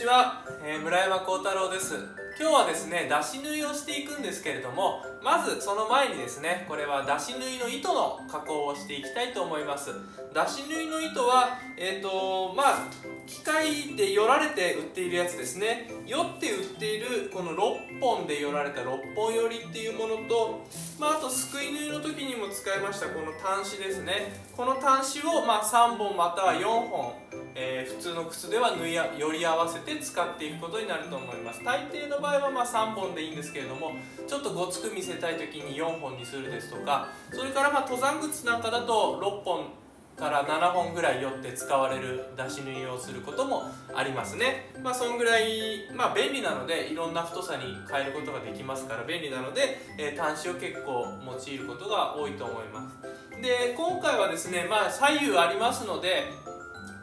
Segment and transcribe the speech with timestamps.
[0.00, 1.94] ちは、えー、村山幸太郎です。
[2.40, 9.90] 今日はですね出し縫いをしていくんですけれどもまずその前にですねこれは出し縫いの糸の加工をしていきたいと思います。
[10.32, 12.88] 出し縫いの糸はえ、ー、とまあ
[13.26, 15.88] 機械でよられて売っているやつですね。
[16.06, 20.66] よって売っているこの6本でよられた6本よりっていうものと、
[20.98, 24.40] まあ、あとすくい縫いの時にも使いましたこの端子ですね。
[24.56, 27.14] この端子をまあ3本または4本
[27.54, 31.62] えー、普通の靴では縫いやより合わせて使っていくことになると思います。
[31.64, 33.92] 大抵の場合はま3本でいいんですけれども
[34.26, 39.79] ちょっとごつく見せたい時に4本にするですとかそれからま登山靴なんかだと6本
[40.20, 44.70] から7本ぐらいよって使われる出し縫いをすることもありますね。
[44.82, 53.42] まあそんぐらいまあ便利なのでいろんな太さに変えることができますから便利なので、えー、端子を結構用いることが多いと思います。
[53.42, 56.24] で今回はですねまあ左右ありますので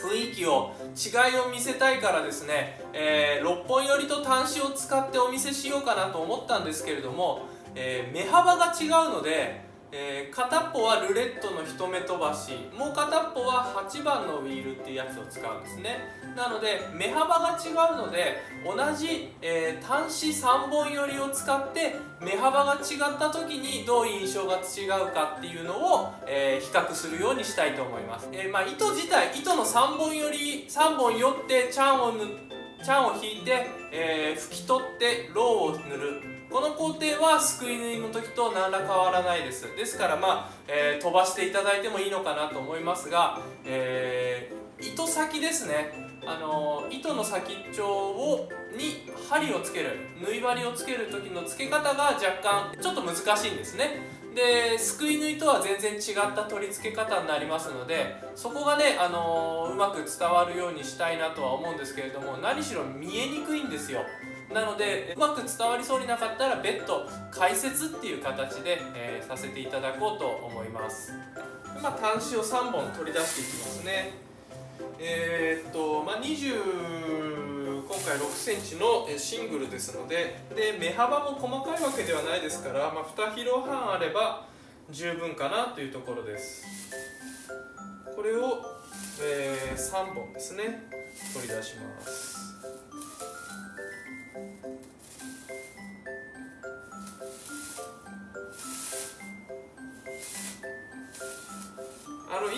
[0.00, 15.98] 雰囲気を違いを見せたいからですね、えー、6本寄りと端子を使ってお見せしようかなと思ったんですけれども、えー、目幅が違うのでえー、片っぽはルレットの一目飛ばしもう片っぽは8番のウィールっていうやつを使うんですね。
[16.36, 32.12] なので目幅が違うので同じ、えー、端子3本寄りを使って目幅が違った時にどう印象が違うかっていうのを、えー、比較するようにしたいと思います、えまあ、糸自体糸の3本寄り3本寄ってチャンを
[32.82, 36.29] チャンを引いて、え拭き取ってローを塗る。
[36.50, 39.74] この工程はすくい縫いの時と何ら変わらないです。
[39.76, 46.10] ですからまあ、えー、飛ばしていただいてもいいのかなと思いますが、えー、糸先ですね。
[46.26, 49.96] あの糸の先っちょをに針をつける。
[50.20, 54.02] 縫い針をつける時の付け方が若干ちょっと難しいんですね。
[54.34, 64.02] ですくい縫いとは全然違った取り付け方になりますのでそこがね、あのうまく伝わるようにしたいなとは思うんですけれども何しろ見えにくいんですよ。
[64.52, 71.12] なのでうまく伝わりそうになかったら別途解説っていう形で、えー、させていただこうと思います。
[71.82, 74.12] まあ端子を3本取り出していきますね。
[74.98, 84.46] えー、っとまあ20今回6センチのシングルですのでで目幅も細かいわけではないですから、まあ、2キロ半あれば
[84.90, 86.64] 十分かなというところです。
[88.16, 88.62] これを、
[89.22, 90.86] えー、3本ですね
[91.32, 92.49] 取り出します。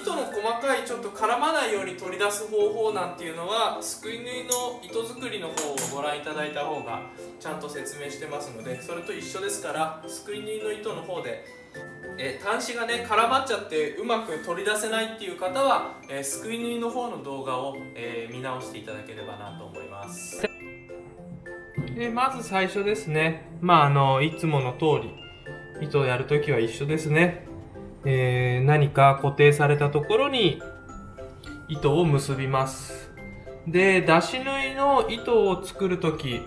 [0.00, 7.02] 糸の細かいちょっと絡まないように取り出す方法なんていうのはすくい縫いの糸作りの方をご覧いただいた方が
[7.38, 11.44] ちゃんと説明してますのでそれと一緒ですからすくい縫いの糸の方で
[12.18, 20.42] え端子がね絡まっちゃってうまく取り出せないっていう方は、えすくい縫いの方の動画を、えー、見直していただければなと思います。
[21.94, 23.48] でまず最初ですね。
[23.60, 25.14] まああのいつもの通り
[25.80, 27.49] 糸をやるときは一緒ですね。
[28.04, 30.62] えー、何か固定されたところに
[31.68, 33.10] 糸を結びます。
[33.66, 36.40] で、出し縫いの糸を作るとき、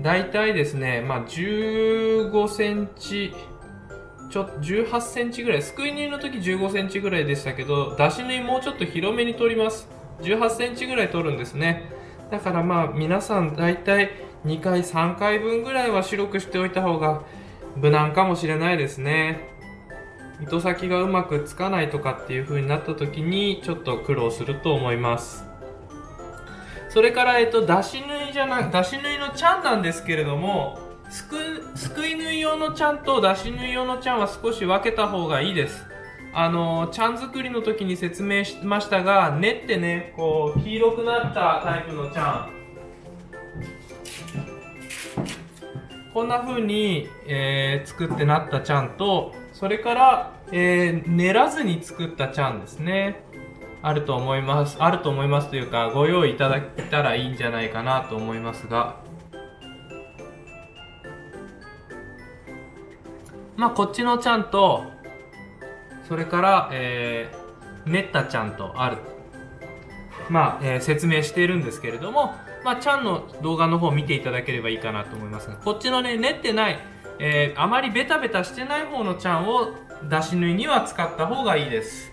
[0.00, 3.34] だいたいですね、まあ、15センチ、
[4.30, 9.88] ちょ、18センチぐらい、すくい縫いの時15センチぐらいでしたけど、出し縫いもうちょっと広めに取ります。
[10.20, 11.90] 18センチぐらい取るんですね。
[12.30, 14.10] だからまあ、皆さんだいたい
[14.44, 17.22] 2回、3回分ぐらいは白くしておいた方が
[17.76, 19.53] 無難かもしれないですね。
[20.42, 25.44] 糸先がうまくつかないとかっていう風になった時にちょっと苦労すると思います。
[26.88, 30.78] それから、えっと、出し縫いじゃな出し縫いのチャンなんですけれども
[31.10, 31.36] すく
[31.76, 35.84] すくい縫い用のチャンと出し縫い用のチャンは少し分けた方がいいです。
[36.36, 42.54] あのチャン作りの時に説明しましたが練ってねこう黄色くなったタイプのチャン
[46.12, 53.22] こんな風に、えー、作ってなったチャンとそれから、えー、練らずに作ったチャンですね。
[53.82, 54.76] あると思います。
[54.80, 58.96] あると思いますというか、ご用意いただけたらいいんじゃないかなと思いますが。
[63.56, 64.82] まあ、こっちのちゃんと、
[66.08, 68.96] それから、えー、練ったちゃんとある。
[70.28, 72.34] まあ、えー、説明しているんですけれども、
[72.64, 76.78] まあ、ちゃんの動画の方を見ていただければいいかなと思いますが、こっちのね、練ってない、
[77.18, 79.72] えー、あまりベタベタしてない方のちゃんを
[80.08, 82.12] 出し縫いには使った方がいいです。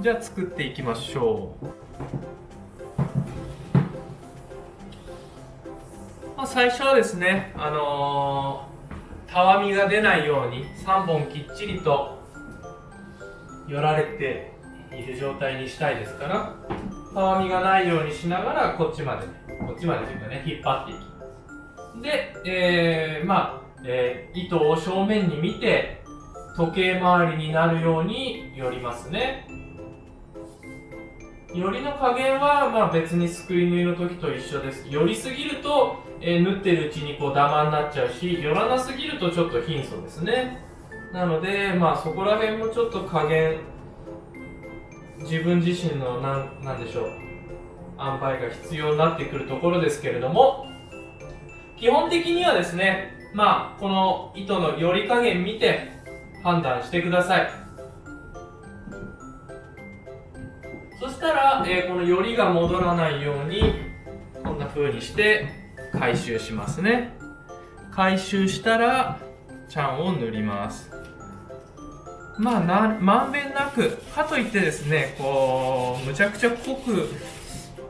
[0.00, 1.64] じゃあ作っていきましょう、
[6.36, 12.18] まあ、最初はですねあのー、たわみが出ないように3本きっちりと
[13.68, 14.52] 寄られて
[14.96, 16.56] いる状態にしたいですから
[17.12, 19.26] たわみがないようにしながらこっちまで
[19.66, 21.10] こっちまでというかね引っ張っていきます。
[22.02, 26.02] で、えー、まあ、えー、糸を正面に見て
[26.56, 29.46] 時計回りになるように寄りますね。
[31.52, 34.86] 寄りの加減はまあ別にすくい縫いの時と一緒です。
[34.88, 40.64] 寄りすぎると、えー、縫ってるうちにこうダマになっちゃうし寄らなすぎるとちょっと貧相ですね。
[41.12, 43.58] なのでまあそこら辺もちょっと加減
[45.18, 47.10] 自分自身のなんなんでしょう。
[47.98, 50.69] 塩梅が必要になってくるところですけれども
[51.80, 55.88] 基本的にはですねまあこの糸の寄り加減見て
[56.44, 57.50] 判断してください。
[61.00, 63.62] そしたら、えー、この寄りが戻らないように
[64.44, 65.48] こんな風にして
[65.92, 67.16] 回収しますね。
[67.90, 69.18] 回収したら
[69.70, 70.90] チャンを塗ります。
[72.36, 77.08] まあなまんべんなくかといってですねこうむちゃくちゃ濃く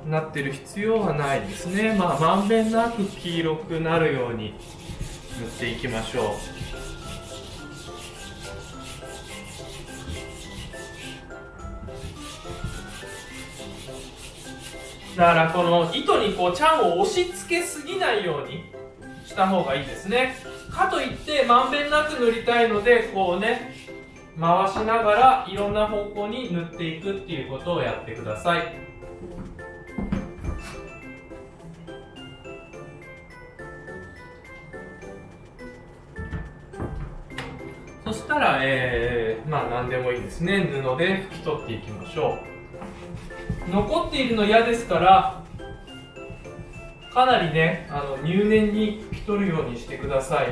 [0.06, 1.94] なってる必要はないですね。
[1.94, 4.55] まあまんべんなく黄色くなるように
[5.38, 6.61] 塗っていきましょう。
[15.17, 18.64] だからこの糸にこうチャンを押し付けすぎないように
[19.26, 20.35] した方がいいですね。
[20.70, 23.75] かといってまんべんなく塗りたいのでこうね
[24.41, 28.90] 回しながらいろんな方向に塗っていくっていうことをやってください。
[38.12, 40.65] そしたら、えー、まあ何でもいいですね。
[40.65, 42.41] 布で拭き取っていきましょ
[43.69, 43.71] う。
[43.71, 45.45] 残っているの嫌ですから
[47.15, 50.49] かなりねあの入念に拭き取るようにしてください。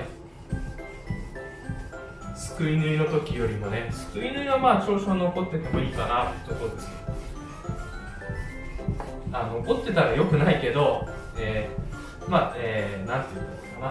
[2.36, 3.88] すくい縫いの時よりもね。
[3.90, 6.88] すくい縫いはまあ少々残っててもいいかなってとこです。
[9.32, 11.04] あ残ってたらよくないけど、
[11.36, 13.86] えー、まあ、えー、て言うんだろうか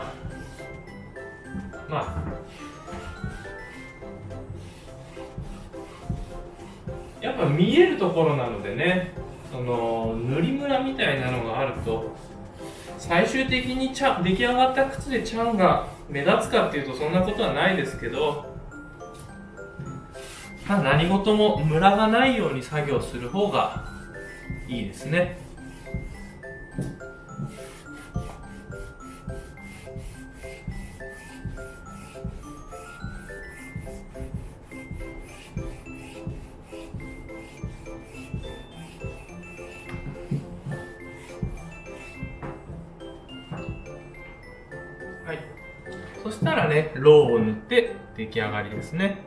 [1.89, 1.99] な。
[1.99, 2.37] まあ
[7.27, 9.11] やっぱ見えるところなのでね
[9.51, 12.15] その塗りムラみたいなのがあると
[12.97, 18.55] 最終的にちゃ出来上がった靴でチャンが目立つかっていうとそんなことはないですけど
[20.67, 23.85] まあ、何事もムラがないように作業する方が
[24.67, 25.39] いいですね。
[46.27, 49.23] そしたらね、ローを塗って出来上がりですね。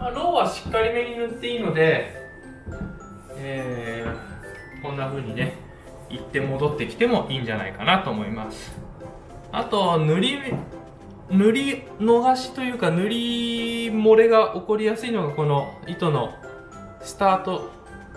[0.00, 2.14] まあ、ローはしっかりめに塗っていいので、
[3.36, 5.52] えー、こんな風にね
[6.08, 8.74] 行って戻ってきてもいいんじゃないかなと思います。
[9.52, 10.38] あと塗り
[11.28, 16.32] 塗り逃しというか塗り漏れが起こりやすいのがこの糸の
[17.02, 17.70] スタート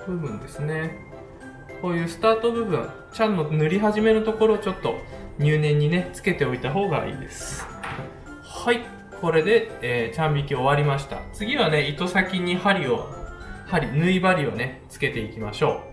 [0.07, 0.97] 部分ですね。
[1.81, 4.95] こういうスタート部分ちゃんの塗り始めのところをちょっと
[5.37, 7.67] 入念にねつけておいた方がいいです。
[8.41, 8.92] はい。
[9.23, 11.21] これで、えー、ちゃん引き終わりました。
[11.31, 13.07] 次はね糸先に針を
[13.67, 15.81] 針縫い針をねつけていきましょ